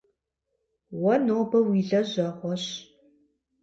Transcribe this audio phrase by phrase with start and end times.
[1.01, 2.65] Уэ нобэ уи лэжьэгъуэщ.